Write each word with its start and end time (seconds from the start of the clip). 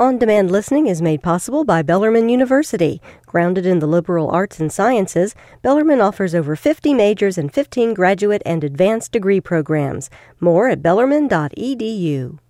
On 0.00 0.18
demand 0.18 0.50
listening 0.50 0.88
is 0.88 1.00
made 1.00 1.22
possible 1.22 1.64
by 1.64 1.80
Bellarmine 1.80 2.28
University. 2.28 3.00
Grounded 3.26 3.64
in 3.64 3.78
the 3.78 3.86
liberal 3.86 4.28
arts 4.28 4.58
and 4.58 4.72
sciences, 4.72 5.36
Bellarmine 5.62 6.00
offers 6.00 6.34
over 6.34 6.56
50 6.56 6.92
majors 6.92 7.38
and 7.38 7.54
15 7.54 7.94
graduate 7.94 8.42
and 8.44 8.64
advanced 8.64 9.12
degree 9.12 9.40
programs. 9.40 10.10
More 10.40 10.68
at 10.68 10.82
bellarmine.edu. 10.82 12.40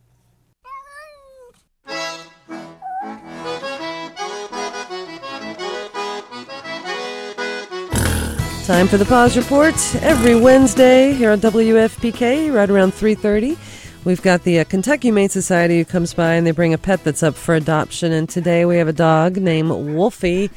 Time 8.65 8.89
for 8.89 8.97
the 8.97 9.05
Paws 9.07 9.37
Report 9.37 9.75
every 9.97 10.35
Wednesday 10.35 11.13
here 11.13 11.31
on 11.31 11.41
WFPK, 11.41 12.51
right 12.51 12.71
around 12.71 12.95
3:30. 12.95 13.59
We've 14.05 14.21
got 14.21 14.43
the 14.43 14.59
uh, 14.59 14.65
Kentucky 14.65 15.09
Humane 15.09 15.31
Society 15.31 15.79
who 15.79 15.87
comes 15.87 16.13
by 16.13 16.35
and 16.35 16.47
they 16.47 16.51
bring 16.51 16.75
a 16.75 16.79
pet 16.79 17.03
that's 17.05 17.23
up 17.23 17.35
for 17.35 17.55
adoption. 17.55 18.13
And 18.13 18.29
today 18.29 18.67
we 18.67 18.77
have 18.77 18.87
a 18.87 18.93
dog 18.93 19.39
named 19.39 19.71
Wolfie, 19.71 20.51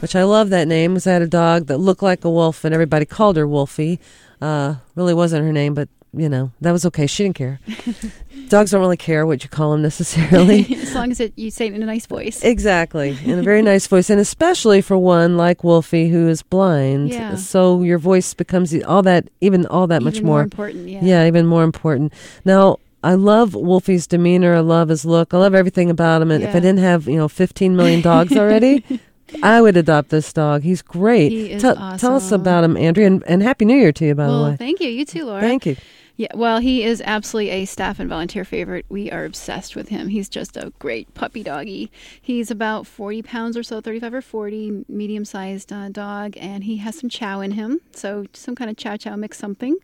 which 0.00 0.14
I 0.14 0.24
love 0.24 0.50
that 0.50 0.68
name. 0.68 0.92
because 0.92 1.06
I 1.06 1.14
had 1.14 1.22
a 1.22 1.26
dog 1.26 1.68
that 1.68 1.78
looked 1.78 2.02
like 2.02 2.26
a 2.26 2.30
wolf 2.30 2.62
and 2.62 2.74
everybody 2.74 3.06
called 3.06 3.38
her 3.38 3.48
Wolfie? 3.48 4.00
Uh, 4.42 4.74
really 4.96 5.14
wasn't 5.14 5.44
her 5.46 5.52
name, 5.52 5.72
but 5.72 5.88
you 6.12 6.28
know 6.28 6.50
that 6.60 6.72
was 6.72 6.84
okay. 6.86 7.06
She 7.06 7.22
didn't 7.22 7.36
care. 7.36 7.60
Dogs 8.48 8.72
don't 8.72 8.80
really 8.80 8.96
care 8.96 9.24
what 9.26 9.44
you 9.44 9.48
call 9.48 9.72
them 9.72 9.82
necessarily, 9.82 10.66
as 10.74 10.94
long 10.94 11.12
as 11.12 11.20
it, 11.20 11.32
you 11.36 11.50
say 11.50 11.68
it 11.68 11.74
in 11.74 11.82
a 11.82 11.86
nice 11.86 12.06
voice. 12.06 12.42
Exactly, 12.42 13.16
in 13.24 13.38
a 13.38 13.42
very 13.42 13.62
nice 13.72 13.86
voice, 13.86 14.10
and 14.10 14.18
especially 14.18 14.80
for 14.80 14.98
one 14.98 15.36
like 15.36 15.62
Wolfie 15.62 16.08
who 16.08 16.26
is 16.28 16.42
blind. 16.42 17.10
Yeah. 17.10 17.36
So 17.36 17.82
your 17.82 17.98
voice 17.98 18.34
becomes 18.34 18.74
all 18.82 19.02
that, 19.02 19.28
even 19.40 19.66
all 19.66 19.86
that 19.86 20.02
even 20.02 20.04
much 20.04 20.22
more 20.22 20.30
more 20.38 20.42
important. 20.42 20.88
Yeah. 20.88 21.00
yeah, 21.02 21.26
even 21.26 21.46
more 21.46 21.62
important. 21.62 22.12
Now, 22.44 22.78
I 23.02 23.14
love 23.14 23.52
Wolfie's 23.52 24.06
demeanor. 24.06 24.54
I 24.54 24.60
love 24.60 24.88
his 24.88 25.04
look. 25.04 25.32
I 25.32 25.38
love 25.38 25.54
everything 25.54 25.90
about 25.90 26.20
him. 26.20 26.30
And 26.30 26.44
if 26.44 26.50
I 26.50 26.60
didn't 26.60 26.80
have, 26.80 27.08
you 27.08 27.16
know, 27.16 27.28
15 27.28 27.74
million 27.74 28.02
dogs 28.02 28.36
already, 28.36 28.84
I 29.42 29.62
would 29.62 29.76
adopt 29.76 30.10
this 30.10 30.32
dog. 30.32 30.62
He's 30.62 30.82
great. 30.82 31.32
He 31.32 31.52
is 31.52 31.62
tell, 31.62 31.76
tell 31.96 32.16
us 32.16 32.30
about 32.32 32.64
him, 32.64 32.76
Andrea, 32.76 33.06
and, 33.06 33.24
and 33.26 33.42
Happy 33.42 33.64
New 33.64 33.76
Year 33.76 33.92
to 33.92 34.06
you, 34.06 34.14
by 34.14 34.26
well, 34.26 34.44
the 34.44 34.50
way. 34.50 34.56
thank 34.56 34.80
you. 34.80 34.88
You 34.88 35.04
too, 35.04 35.24
Laura. 35.24 35.40
Thank 35.40 35.66
you. 35.66 35.76
Yeah, 36.20 36.28
well, 36.34 36.58
he 36.58 36.84
is 36.84 37.00
absolutely 37.06 37.48
a 37.50 37.64
staff 37.64 37.98
and 37.98 38.06
volunteer 38.06 38.44
favorite. 38.44 38.84
We 38.90 39.10
are 39.10 39.24
obsessed 39.24 39.74
with 39.74 39.88
him. 39.88 40.08
He's 40.08 40.28
just 40.28 40.54
a 40.54 40.70
great 40.78 41.14
puppy 41.14 41.42
doggy. 41.42 41.90
He's 42.20 42.50
about 42.50 42.86
40 42.86 43.22
pounds 43.22 43.56
or 43.56 43.62
so, 43.62 43.80
35 43.80 44.12
or 44.12 44.20
40, 44.20 44.84
medium 44.86 45.24
sized 45.24 45.72
uh, 45.72 45.88
dog, 45.88 46.36
and 46.36 46.64
he 46.64 46.76
has 46.76 46.98
some 46.98 47.08
chow 47.08 47.40
in 47.40 47.52
him. 47.52 47.80
So, 47.92 48.26
some 48.34 48.54
kind 48.54 48.68
of 48.70 48.76
chow 48.76 48.98
chow 48.98 49.16
mix 49.16 49.38
something. 49.38 49.76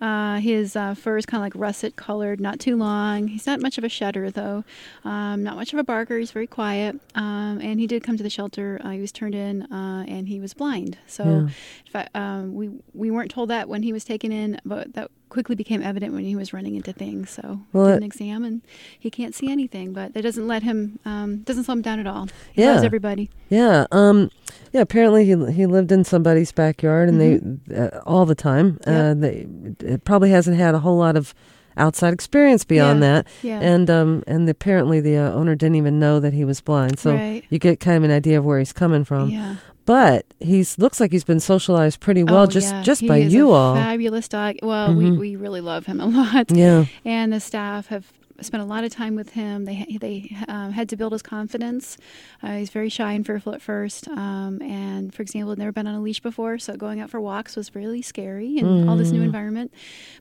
Uh, 0.00 0.40
his 0.40 0.74
uh, 0.74 0.94
fur 0.94 1.18
is 1.18 1.26
kind 1.26 1.42
of 1.42 1.44
like 1.44 1.52
russet 1.54 1.96
colored, 1.96 2.40
not 2.40 2.60
too 2.60 2.76
long. 2.76 3.28
He's 3.28 3.46
not 3.46 3.60
much 3.60 3.76
of 3.76 3.84
a 3.84 3.90
shedder, 3.90 4.30
though. 4.30 4.64
Um, 5.04 5.42
not 5.42 5.56
much 5.56 5.74
of 5.74 5.78
a 5.78 5.84
barker. 5.84 6.18
He's 6.18 6.30
very 6.30 6.46
quiet. 6.46 6.98
Um, 7.14 7.60
and 7.60 7.78
he 7.78 7.86
did 7.86 8.02
come 8.02 8.16
to 8.16 8.22
the 8.22 8.30
shelter. 8.30 8.80
Uh, 8.82 8.88
he 8.88 9.00
was 9.02 9.12
turned 9.12 9.34
in, 9.34 9.70
uh, 9.70 10.06
and 10.08 10.28
he 10.28 10.40
was 10.40 10.54
blind. 10.54 10.96
So, 11.06 11.24
Yeah. 11.24 11.38
in 11.40 11.92
fact, 11.92 12.16
um, 12.16 12.54
we 12.54 12.70
we 12.94 13.10
weren't 13.10 13.30
told 13.30 13.50
that 13.50 13.68
when 13.68 13.82
he 13.82 13.92
was 13.92 14.02
taken 14.04 14.32
in, 14.32 14.58
but 14.64 14.94
that 14.94 15.10
quickly 15.34 15.54
became 15.54 15.82
evident 15.82 16.14
when 16.14 16.24
he 16.24 16.34
was 16.36 16.52
running 16.52 16.74
into 16.76 16.92
things. 16.92 17.28
So 17.30 17.60
Well, 17.72 17.86
did 17.88 17.96
an 17.98 18.02
exam, 18.04 18.44
and 18.44 18.62
he 18.98 19.10
can't 19.10 19.34
see 19.34 19.50
anything. 19.50 19.92
But 19.92 20.14
that 20.14 20.22
doesn't 20.22 20.46
let 20.46 20.62
him 20.62 20.98
um, 21.04 21.38
doesn't 21.48 21.64
slow 21.64 21.74
him 21.74 21.82
down 21.82 21.98
at 21.98 22.06
all. 22.06 22.28
He 22.52 22.62
Yeah. 22.62 22.72
loves 22.72 22.84
everybody. 22.84 23.28
Yeah. 23.50 23.86
Um. 23.92 24.30
Yeah. 24.72 24.80
Apparently, 24.80 25.24
he 25.26 25.34
he 25.52 25.66
lived 25.66 25.90
in 25.92 26.04
somebody's 26.04 26.52
backyard, 26.52 27.08
and 27.10 27.20
Mm-hmm. 27.20 27.72
they 27.72 27.78
uh, 27.78 28.00
all 28.06 28.24
the 28.26 28.34
time. 28.50 28.78
Uh, 28.86 29.12
they 29.14 29.46
it 29.80 30.04
probably 30.04 30.30
hasn't 30.30 30.56
had 30.56 30.74
a 30.74 30.78
whole 30.78 30.96
lot 30.96 31.16
of 31.16 31.34
outside 31.76 32.12
experience 32.14 32.62
beyond 32.64 33.02
Yeah, 33.02 33.08
that. 33.22 33.26
yeah. 33.42 33.60
And 33.72 33.90
um 33.90 34.22
and 34.28 34.48
apparently 34.48 35.00
the 35.00 35.16
uh, 35.16 35.32
owner 35.32 35.56
didn't 35.56 35.74
even 35.74 35.98
know 35.98 36.20
that 36.20 36.32
he 36.32 36.44
was 36.44 36.60
blind. 36.60 37.00
So 37.00 37.14
Right. 37.14 37.42
you 37.50 37.58
get 37.58 37.80
kind 37.80 37.96
of 37.96 38.04
an 38.04 38.12
idea 38.12 38.38
of 38.38 38.44
where 38.44 38.60
he's 38.60 38.72
coming 38.72 39.02
from. 39.04 39.30
yeah. 39.30 39.56
But 39.86 40.24
he's 40.40 40.78
looks 40.78 40.98
like 41.00 41.12
he's 41.12 41.24
been 41.24 41.40
socialized 41.40 42.00
pretty 42.00 42.24
well 42.24 42.44
Oh, 42.44 42.46
just 42.46 42.72
yeah. 42.72 42.82
just 42.82 43.00
He 43.02 43.08
by 43.08 43.18
you 43.18 43.50
a 43.50 43.52
all. 43.52 43.74
Fabulous 43.74 44.28
dog. 44.28 44.56
Well, 44.62 44.94
we, 44.94 45.04
Mhm. 45.06 45.18
we 45.18 45.36
really 45.36 45.60
love 45.60 45.86
him 45.86 46.00
a 46.00 46.06
lot. 46.06 46.50
Yeah. 46.50 46.86
and 47.04 47.32
the 47.32 47.40
staff 47.40 47.88
have 47.88 48.10
spent 48.44 48.62
a 48.62 48.66
lot 48.66 48.84
of 48.84 48.90
time 48.92 49.14
with 49.16 49.30
him. 49.30 49.64
They 49.64 49.98
they 50.00 50.36
um, 50.48 50.72
had 50.72 50.88
to 50.90 50.96
build 50.96 51.12
his 51.12 51.22
confidence. 51.22 51.96
Uh, 52.42 52.56
he's 52.56 52.70
very 52.70 52.88
shy 52.88 53.12
and 53.12 53.24
fearful 53.26 53.54
at 53.54 53.62
first, 53.62 54.08
um, 54.08 54.60
and 54.62 55.12
for 55.14 55.22
example, 55.22 55.50
had 55.50 55.58
never 55.58 55.72
been 55.72 55.86
on 55.86 55.94
a 55.94 56.00
leash 56.00 56.20
before, 56.20 56.58
so 56.58 56.76
going 56.76 57.00
out 57.00 57.10
for 57.10 57.20
walks 57.20 57.56
was 57.56 57.74
really 57.74 58.02
scary 58.02 58.58
in 58.58 58.88
all 58.88 58.96
this 58.96 59.10
new 59.10 59.22
environment. 59.22 59.72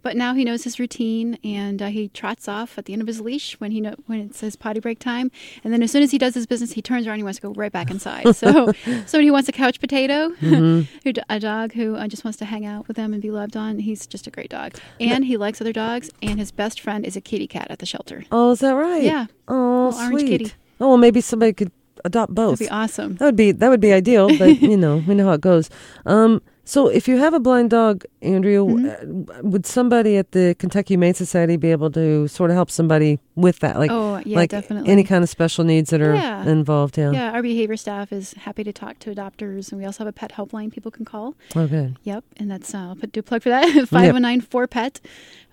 But 0.02 0.16
now 0.18 0.34
he 0.34 0.44
knows 0.44 0.64
his 0.64 0.80
routine, 0.80 1.38
and 1.44 1.82
uh, 1.82 1.88
he 1.88 2.10
trots 2.10 2.48
off 2.48 2.78
at 2.78 2.86
the 2.86 2.94
end 2.94 3.02
of 3.02 3.08
his 3.08 3.20
leash 3.22 3.60
when 3.60 3.72
he 3.72 3.82
know, 3.82 3.96
when 4.08 4.20
it's 4.20 4.40
his 4.42 4.56
potty 4.56 4.80
break 4.80 5.00
time, 5.00 5.32
and 5.64 5.74
then 5.74 5.82
as 5.84 5.92
soon 5.92 6.04
as 6.04 6.12
he 6.12 6.18
does 6.18 6.34
his 6.34 6.46
business, 6.46 6.74
he 6.74 6.82
turns 6.82 7.06
around. 7.08 7.14
and 7.16 7.20
He 7.22 7.24
wants 7.24 7.40
to 7.40 7.48
go 7.48 7.54
right 7.54 7.72
back 7.72 7.90
inside. 7.92 8.36
So 8.36 8.72
somebody 9.06 9.28
who 9.28 9.34
wants 9.34 9.50
a 9.50 9.52
couch 9.52 9.80
potato, 9.80 10.30
d- 10.42 11.22
a 11.30 11.40
dog 11.40 11.74
who 11.74 11.96
uh, 11.96 12.08
just 12.08 12.24
wants 12.24 12.38
to 12.40 12.46
hang 12.46 12.66
out 12.66 12.88
with 12.88 12.98
them 12.98 13.14
and 13.14 13.22
be 13.22 13.32
loved 13.32 13.56
on. 13.58 13.80
He's 13.80 14.06
just 14.08 14.28
a 14.28 14.32
great 14.32 14.50
dog, 14.50 14.74
and 15.00 15.26
he 15.26 15.38
likes 15.38 15.60
other 15.62 15.74
dogs. 15.74 16.10
And 16.22 16.40
his 16.40 16.52
best 16.52 16.80
friend 16.80 17.06
is 17.06 17.16
a 17.16 17.22
kitty 17.22 17.48
cat 17.48 17.68
at 17.70 17.80
the 17.80 17.86
shelter. 17.86 18.13
Oh, 18.32 18.52
is 18.52 18.60
that 18.60 18.74
right? 18.74 19.04
Yeah. 19.04 19.26
Oh, 19.48 19.88
Little 19.92 20.00
orange 20.00 20.20
sweet. 20.22 20.28
kitty. 20.40 20.52
Oh, 20.80 20.90
well, 20.90 20.98
maybe 20.98 21.22
somebody 21.22 21.54
could 21.54 21.72
adopt 22.06 22.34
both. 22.36 22.60
That'd 22.60 22.70
be 22.70 22.72
awesome. 22.72 23.16
That 23.16 23.26
would 23.26 23.36
be 23.36 23.52
that 23.52 23.70
would 23.70 23.80
be 23.82 23.94
ideal, 23.94 24.28
but 24.38 24.62
you 24.62 24.76
know 24.78 25.04
we 25.08 25.16
know 25.16 25.26
how 25.28 25.34
it 25.34 25.42
goes. 25.42 25.70
Um, 26.06 26.42
so 26.66 26.88
if 26.88 27.10
you 27.10 27.18
have 27.18 27.34
a 27.34 27.42
blind 27.42 27.70
dog, 27.72 28.06
Andrea, 28.22 28.60
Mm-hmm. 28.60 29.30
uh, 29.32 29.42
would 29.44 29.66
somebody 29.66 30.16
at 30.18 30.32
the 30.32 30.56
Kentucky 30.60 30.94
Humane 30.94 31.14
Society 31.14 31.58
be 31.58 31.72
able 31.72 31.92
to 31.92 32.28
sort 32.30 32.52
of 32.52 32.56
help 32.56 32.72
somebody 32.72 33.20
with 33.36 33.60
that, 33.60 33.78
like 33.78 33.92
Oh, 33.92 34.22
yeah, 34.26 34.38
like 34.38 34.50
definitely. 34.50 34.90
any 34.90 35.04
kind 35.04 35.24
of 35.26 35.30
special 35.30 35.66
needs 35.66 35.90
that 35.90 36.02
are 36.02 36.16
Yeah. 36.16 36.46
involved? 36.48 36.98
Yeah. 36.98 37.12
Yeah, 37.12 37.32
our 37.32 37.42
behavior 37.42 37.76
staff 37.76 38.14
is 38.14 38.32
happy 38.34 38.64
to 38.64 38.72
talk 38.72 39.00
to 39.00 39.14
adopters, 39.14 39.72
and 39.74 39.80
we 39.82 39.86
also 39.86 40.06
have 40.06 40.08
a 40.08 40.14
pet 40.14 40.32
helpline 40.38 40.72
people 40.72 40.90
can 40.90 41.04
call. 41.04 41.36
Okay. 41.56 41.94
Yep, 42.04 42.24
and 42.38 42.50
that's 42.50 42.74
uh, 42.74 42.78
I'll 42.78 42.96
put 42.96 43.12
do 43.12 43.20
a 43.20 43.24
plug 43.24 43.44
for 43.44 43.50
that 43.50 43.66
519 43.90 44.42
4 44.42 44.68
pet. 44.68 45.02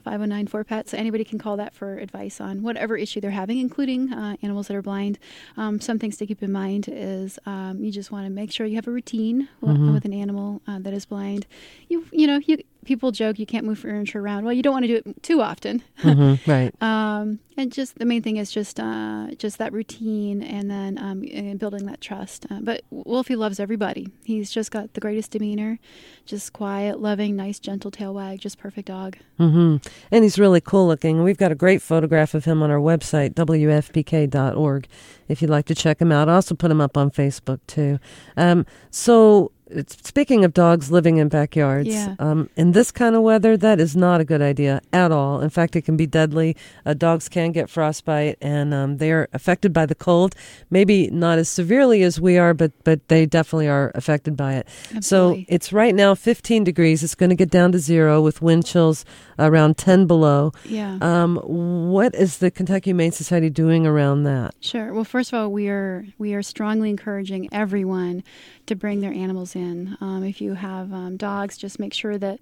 519 0.00 0.46
4 0.48 0.64
pet. 0.64 0.88
So 0.88 0.96
anybody 0.96 1.24
can 1.24 1.38
call 1.38 1.56
that 1.58 1.74
for 1.74 1.98
advice 1.98 2.40
on 2.40 2.62
whatever 2.62 2.96
issue 2.96 3.20
they're 3.20 3.30
having, 3.30 3.58
including 3.58 4.12
uh, 4.12 4.36
animals 4.42 4.68
that 4.68 4.76
are 4.76 4.82
blind. 4.82 5.18
Um, 5.56 5.80
some 5.80 5.98
things 5.98 6.16
to 6.18 6.26
keep 6.26 6.42
in 6.42 6.52
mind 6.52 6.88
is 6.90 7.38
um, 7.46 7.82
you 7.82 7.90
just 7.92 8.10
want 8.10 8.26
to 8.26 8.30
make 8.30 8.50
sure 8.52 8.66
you 8.66 8.76
have 8.76 8.88
a 8.88 8.90
routine 8.90 9.48
w- 9.62 9.92
with 9.92 10.04
an 10.04 10.12
animal 10.12 10.60
uh, 10.66 10.78
that 10.80 10.92
is 10.92 11.04
blind. 11.06 11.46
You 11.88 12.06
you 12.12 12.26
know 12.26 12.40
you 12.44 12.58
people 12.84 13.10
joke 13.12 13.38
you 13.38 13.46
can't 13.46 13.64
move 13.66 13.78
furniture 13.78 14.20
around. 14.20 14.44
Well, 14.44 14.52
you 14.52 14.62
don't 14.62 14.72
want 14.72 14.84
to 14.84 14.88
do 14.88 14.96
it 14.96 15.22
too 15.22 15.40
often. 15.40 15.82
hmm 15.98 16.34
Right. 16.46 16.72
Um, 16.82 17.38
and 17.56 17.70
just 17.70 17.98
the 17.98 18.06
main 18.06 18.22
thing 18.22 18.38
is 18.38 18.50
just 18.50 18.80
uh, 18.80 19.28
just 19.36 19.58
that 19.58 19.72
routine, 19.72 20.42
and 20.42 20.70
then 20.70 20.96
um, 20.98 21.24
and 21.32 21.58
building 21.58 21.84
that 21.86 22.00
trust. 22.00 22.46
Uh, 22.50 22.60
but 22.62 22.82
Wolfie 22.90 23.36
loves 23.36 23.60
everybody. 23.60 24.08
He's 24.24 24.50
just 24.50 24.70
got 24.70 24.94
the 24.94 25.00
greatest 25.00 25.32
demeanor, 25.32 25.78
just 26.24 26.54
quiet, 26.54 27.00
loving, 27.00 27.36
nice, 27.36 27.58
gentle 27.58 27.90
tail 27.90 28.14
wag, 28.14 28.40
just 28.40 28.56
perfect 28.58 28.88
dog. 28.88 29.18
hmm 29.36 29.76
And 30.10 30.24
he's 30.24 30.38
really 30.38 30.62
cool 30.62 30.86
looking. 30.86 31.22
We've 31.22 31.36
got 31.36 31.52
a 31.52 31.54
great 31.54 31.82
photograph 31.82 32.32
of 32.34 32.46
him 32.46 32.62
on 32.62 32.70
our 32.70 32.78
website, 32.78 33.34
wfpk.org, 33.34 34.86
if 35.28 35.42
you'd 35.42 35.50
like 35.50 35.66
to 35.66 35.74
check 35.74 36.00
him 36.00 36.12
out. 36.12 36.28
I 36.30 36.34
also 36.34 36.54
put 36.54 36.70
him 36.70 36.80
up 36.80 36.96
on 36.96 37.10
Facebook, 37.10 37.60
too. 37.66 37.98
Um, 38.38 38.64
so, 38.90 39.52
it's, 39.72 39.96
speaking 40.06 40.44
of 40.44 40.52
dogs 40.54 40.90
living 40.90 41.18
in 41.18 41.28
backyards, 41.28 41.88
Yeah. 41.88 42.14
um, 42.18 42.48
in 42.56 42.72
this 42.72 42.90
kind 42.90 43.14
of 43.14 43.22
weather, 43.22 43.56
that 43.56 43.80
is 43.80 43.96
not 43.96 44.20
a 44.20 44.24
good 44.24 44.42
idea 44.42 44.80
at 44.92 45.12
all. 45.12 45.40
In 45.40 45.50
fact, 45.50 45.76
it 45.76 45.82
can 45.82 45.96
be 45.96 46.06
deadly. 46.06 46.56
Uh, 46.84 46.94
dogs 46.94 47.28
can 47.28 47.52
get 47.52 47.70
frostbite, 47.70 48.36
and 48.40 48.74
um, 48.74 48.96
they 48.98 49.12
are 49.12 49.28
affected 49.32 49.72
by 49.72 49.86
the 49.86 49.94
cold. 49.94 50.34
Maybe 50.70 51.08
not 51.10 51.38
as 51.38 51.48
severely 51.48 52.02
as 52.02 52.20
we 52.20 52.38
are, 52.38 52.54
but, 52.54 52.72
but 52.84 53.06
they 53.08 53.26
definitely 53.26 53.68
are 53.68 53.92
affected 53.94 54.36
by 54.36 54.54
it. 54.54 54.66
Absolutely. 54.94 55.44
So, 55.44 55.46
it's 55.48 55.72
right 55.72 55.94
now 55.94 56.14
15 56.14 56.64
degrees. 56.64 57.02
It's 57.02 57.14
going 57.14 57.30
to 57.30 57.36
get 57.36 57.50
down 57.50 57.72
to 57.72 57.78
zero 57.78 58.20
with 58.20 58.42
wind 58.42 58.66
chills 58.66 59.04
around 59.38 59.76
10 59.78 60.06
below. 60.06 60.52
Yeah. 60.64 60.98
Um, 61.00 61.36
what 61.36 62.14
is 62.14 62.38
the 62.38 62.50
Kentucky 62.50 62.90
Humane 62.90 63.12
Society 63.12 63.50
doing 63.50 63.86
around 63.86 64.24
that? 64.24 64.54
Sure. 64.60 64.92
Well, 64.92 65.04
first 65.04 65.32
of 65.32 65.38
all, 65.38 65.50
we 65.50 65.68
are 65.68 66.04
we 66.18 66.34
are 66.34 66.42
strongly 66.42 66.90
encouraging 66.90 67.48
everyone 67.52 68.22
to 68.70 68.76
bring 68.76 69.00
their 69.00 69.12
animals 69.12 69.54
in. 69.56 69.96
Um, 70.00 70.22
if 70.24 70.40
you 70.40 70.54
have 70.54 70.92
um, 70.92 71.16
dogs, 71.16 71.58
just 71.58 71.78
make 71.80 71.92
sure 71.92 72.16
that 72.18 72.38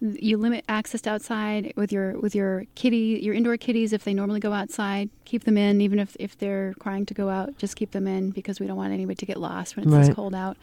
you 0.00 0.36
limit 0.36 0.62
access 0.68 1.00
to 1.02 1.10
outside 1.10 1.72
with 1.74 1.90
your 1.90 2.18
with 2.20 2.34
your 2.34 2.64
kitty, 2.74 3.18
your 3.22 3.34
indoor 3.34 3.56
kitties. 3.56 3.92
If 3.92 4.04
they 4.04 4.12
normally 4.14 4.40
go 4.40 4.52
outside, 4.52 5.08
keep 5.24 5.44
them 5.44 5.56
in. 5.56 5.80
Even 5.80 5.98
if 5.98 6.16
if 6.20 6.38
they're 6.38 6.74
crying 6.78 7.06
to 7.06 7.14
go 7.14 7.28
out, 7.30 7.56
just 7.58 7.76
keep 7.76 7.92
them 7.92 8.06
in 8.06 8.30
because 8.30 8.60
we 8.60 8.66
don't 8.66 8.76
want 8.76 8.92
anybody 8.92 9.16
to 9.16 9.26
get 9.26 9.38
lost 9.38 9.76
when 9.76 9.84
it's 9.86 9.92
Right. 9.94 10.06
this 10.06 10.14
cold 10.14 10.34
out. 10.34 10.56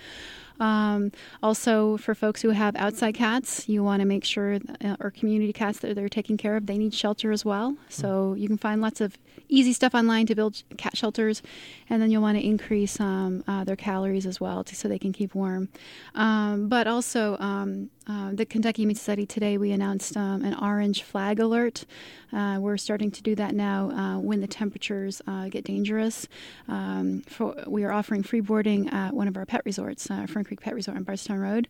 Um, 0.59 1.11
also, 1.41 1.97
for 1.97 2.15
folks 2.15 2.41
who 2.41 2.49
have 2.49 2.75
outside 2.75 3.13
cats, 3.13 3.67
you 3.69 3.83
want 3.83 4.01
to 4.01 4.05
make 4.05 4.23
sure, 4.23 4.59
uh, 4.83 4.95
or 4.99 5.11
community 5.11 5.53
cats 5.53 5.79
that 5.79 5.95
they're 5.95 6.09
taking 6.09 6.37
care 6.37 6.55
of, 6.55 6.65
they 6.65 6.77
need 6.77 6.93
shelter 6.93 7.31
as 7.31 7.45
well. 7.45 7.75
So 7.89 8.33
you 8.33 8.47
can 8.47 8.57
find 8.57 8.81
lots 8.81 9.01
of 9.01 9.17
easy 9.49 9.73
stuff 9.73 9.95
online 9.95 10.25
to 10.27 10.35
build 10.35 10.63
cat 10.77 10.97
shelters, 10.97 11.41
and 11.89 12.01
then 12.01 12.11
you'll 12.11 12.21
want 12.21 12.37
to 12.37 12.45
increase 12.45 12.99
um, 12.99 13.43
uh, 13.47 13.63
their 13.63 13.75
calories 13.75 14.25
as 14.25 14.39
well 14.41 14.63
to, 14.63 14.75
so 14.75 14.87
they 14.87 14.99
can 14.99 15.13
keep 15.13 15.35
warm. 15.35 15.69
Um, 16.15 16.67
but 16.67 16.87
also, 16.87 17.37
um, 17.39 17.89
uh, 18.07 18.31
the 18.33 18.45
Kentucky 18.45 18.83
Humane 18.83 18.95
Society 18.95 19.25
today 19.25 19.57
we 19.57 19.71
announced 19.71 20.15
um, 20.15 20.43
an 20.45 20.53
orange 20.55 21.03
flag 21.03 21.39
alert. 21.39 21.85
Uh, 22.31 22.57
we're 22.59 22.77
starting 22.77 23.11
to 23.11 23.21
do 23.21 23.35
that 23.35 23.53
now 23.53 23.89
uh, 23.91 24.19
when 24.19 24.39
the 24.39 24.47
temperatures 24.47 25.21
uh, 25.27 25.49
get 25.49 25.65
dangerous. 25.65 26.27
Um, 26.67 27.21
for, 27.27 27.55
we 27.67 27.83
are 27.83 27.91
offering 27.91 28.23
free 28.23 28.41
boarding 28.41 28.89
at 28.89 29.13
one 29.13 29.27
of 29.27 29.35
our 29.35 29.45
pet 29.45 29.61
resorts, 29.65 30.09
uh, 30.09 30.25
Fern 30.25 30.45
Creek 30.47 30.61
Pet 30.61 30.73
Resort 30.73 30.97
on 30.97 31.03
Bardstown 31.03 31.39
Road. 31.39 31.67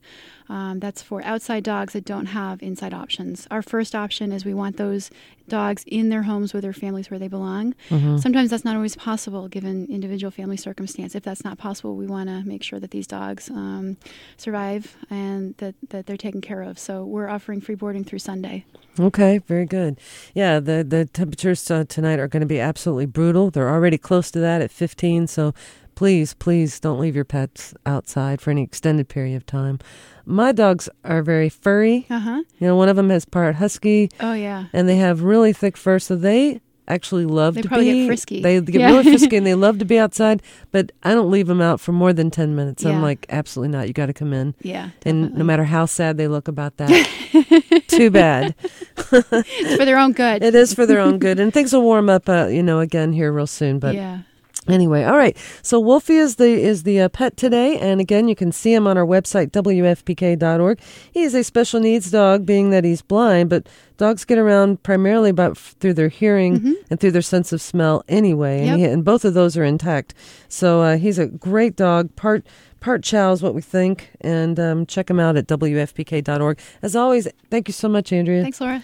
Um, 0.49 0.79
that's 0.79 1.01
for 1.01 1.21
outside 1.23 1.63
dogs 1.63 1.93
that 1.93 2.05
don't 2.05 2.27
have 2.27 2.61
inside 2.61 2.93
options. 2.93 3.47
Our 3.51 3.61
first 3.61 3.95
option 3.95 4.31
is 4.31 4.45
we 4.45 4.53
want 4.53 4.77
those 4.77 5.09
dogs 5.47 5.83
in 5.87 6.09
their 6.09 6.23
homes 6.23 6.53
with 6.53 6.63
their 6.63 6.73
families 6.73 7.09
where 7.09 7.19
they 7.19 7.27
belong. 7.27 7.73
Mm-hmm. 7.89 8.17
Sometimes 8.17 8.49
that's 8.49 8.65
not 8.65 8.75
always 8.75 8.95
possible 8.95 9.47
given 9.47 9.87
individual 9.87 10.31
family 10.31 10.57
circumstance. 10.57 11.15
If 11.15 11.23
that's 11.23 11.43
not 11.43 11.57
possible, 11.57 11.95
we 11.95 12.05
want 12.05 12.29
to 12.29 12.43
make 12.43 12.63
sure 12.63 12.79
that 12.79 12.91
these 12.91 13.07
dogs 13.07 13.49
um, 13.49 13.97
survive 14.37 14.95
and 15.09 15.55
that, 15.57 15.75
that 15.89 16.05
they're 16.05 16.17
taken 16.17 16.41
care 16.41 16.61
of. 16.61 16.77
So 16.77 17.03
we're 17.03 17.29
offering 17.29 17.61
free 17.61 17.75
boarding 17.75 18.03
through 18.03 18.19
Sunday. 18.19 18.65
Okay, 18.99 19.39
very 19.39 19.65
good. 19.65 19.99
Yeah, 20.33 20.59
the 20.59 20.83
the 20.83 21.05
temperatures 21.05 21.69
uh, 21.69 21.85
tonight 21.87 22.19
are 22.19 22.27
going 22.27 22.41
to 22.41 22.47
be 22.47 22.59
absolutely 22.59 23.05
brutal. 23.05 23.51
They're 23.51 23.69
already 23.69 23.97
close 23.97 24.31
to 24.31 24.39
that 24.39 24.61
at 24.61 24.71
15, 24.71 25.27
so 25.27 25.53
please, 25.97 26.35
please 26.35 26.79
don't 26.79 26.99
leave 26.99 27.15
your 27.15 27.25
pets 27.25 27.73
outside 27.83 28.39
for 28.39 28.51
any 28.51 28.61
extended 28.61 29.09
period 29.09 29.35
of 29.35 29.43
time. 29.47 29.79
My 30.27 30.51
dogs 30.51 30.87
are 31.03 31.23
very 31.23 31.49
furry. 31.49 32.05
Uh-huh. 32.07 32.43
You 32.59 32.67
know, 32.67 32.75
one 32.75 32.87
of 32.87 32.95
them 32.95 33.09
has 33.09 33.25
part 33.25 33.55
husky. 33.55 34.11
Oh 34.19 34.33
yeah. 34.33 34.65
And 34.73 34.87
they 34.87 34.97
have 34.97 35.23
really 35.23 35.53
thick 35.53 35.75
fur, 35.75 35.97
so 35.97 36.15
they 36.15 36.61
actually 36.87 37.25
love 37.25 37.55
they 37.55 37.63
to 37.63 37.67
probably 37.67 37.91
be 37.91 37.99
get 38.01 38.07
frisky. 38.09 38.41
They 38.43 38.61
get 38.61 38.79
Yeah. 38.79 38.91
really 38.91 39.05
frisky 39.05 39.35
and 39.37 39.47
they 39.47 39.55
love 39.55 39.79
to 39.79 39.85
be 39.85 39.97
outside, 39.97 40.43
but 40.71 40.91
I 41.01 41.15
don't 41.15 41.31
leave 41.31 41.47
them 41.47 41.61
out 41.61 41.79
for 41.79 41.93
more 41.93 42.13
than 42.13 42.29
10 42.29 42.55
minutes. 42.55 42.85
I'm 42.85 43.01
like, 43.01 43.25
absolutely 43.29 43.75
not. 43.75 43.87
You 43.87 43.93
got 43.93 44.05
to 44.05 44.13
come 44.13 44.33
in. 44.33 44.53
Yeah. 44.61 44.91
And 45.03 45.33
no 45.33 45.43
matter 45.43 45.63
how 45.63 45.87
sad 45.87 46.17
they 46.17 46.27
look 46.27 46.47
about 46.47 46.77
that, 46.77 47.83
too 47.87 48.11
bad. 48.11 48.53
it's 49.11 49.75
for 49.77 49.83
their 49.85 49.97
own 49.97 50.11
good. 50.11 50.43
It 50.43 50.53
is 50.53 50.75
for 50.75 50.85
their 50.85 50.99
own 50.99 51.17
good, 51.17 51.39
and 51.39 51.51
things 51.51 51.73
will 51.73 51.81
warm 51.81 52.07
up, 52.07 52.29
uh, 52.29 52.45
you 52.51 52.61
know, 52.61 52.81
again 52.81 53.13
here 53.13 53.31
real 53.31 53.47
soon. 53.47 53.79
But 53.79 53.95
yeah. 53.95 54.19
Anyway, 54.67 55.03
all 55.03 55.17
right. 55.17 55.37
So 55.61 55.79
Wolfie 55.79 56.15
is 56.17 56.35
the 56.37 56.47
is 56.49 56.83
the 56.83 57.01
uh, 57.01 57.09
pet 57.09 57.37
today, 57.37 57.77
and 57.79 57.99
again, 58.01 58.27
you 58.27 58.35
can 58.35 58.51
see 58.51 58.73
him 58.73 58.87
on 58.87 58.97
our 58.97 59.05
website 59.05 59.51
wfpk.org. 59.51 60.79
He 61.11 61.23
is 61.23 61.33
a 61.33 61.43
special 61.43 61.79
needs 61.79 62.11
dog, 62.11 62.45
being 62.45 62.69
that 62.71 62.83
he's 62.83 63.01
blind, 63.01 63.49
but 63.49 63.67
dogs 63.97 64.25
get 64.25 64.37
around 64.37 64.83
primarily 64.83 65.31
by, 65.31 65.51
through 65.53 65.93
their 65.93 66.09
hearing 66.09 66.75
and 66.89 66.99
through 66.99 67.11
their 67.11 67.21
sense 67.21 67.51
of 67.51 67.61
smell 67.61 68.03
anyway, 68.07 68.59
and, 68.59 68.67
Yep. 68.67 68.77
he, 68.77 68.85
and 68.85 69.03
both 69.05 69.25
of 69.25 69.33
those 69.33 69.57
are 69.57 69.63
intact. 69.63 70.13
So 70.49 70.81
uh, 70.81 70.97
he's 70.97 71.17
a 71.19 71.27
great 71.27 71.75
dog. 71.75 72.15
Part 72.15 72.45
part 72.79 73.03
chow 73.03 73.31
is 73.31 73.41
what 73.41 73.55
we 73.55 73.61
think, 73.61 74.11
and 74.21 74.59
um, 74.59 74.85
check 74.85 75.09
him 75.09 75.19
out 75.19 75.35
at 75.35 75.47
wfpk.org. 75.47 76.59
As 76.81 76.95
always, 76.95 77.27
thank 77.49 77.67
you 77.67 77.73
so 77.73 77.87
much, 77.89 78.13
Andrea. 78.13 78.41
Thanks, 78.43 78.61
Laura. 78.61 78.83